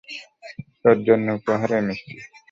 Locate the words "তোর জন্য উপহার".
0.81-1.69